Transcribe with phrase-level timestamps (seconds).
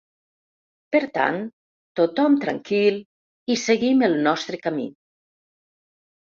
[0.95, 1.35] Per tant,
[1.99, 2.97] tothom tranquil
[3.57, 4.89] i seguim el nostre camí.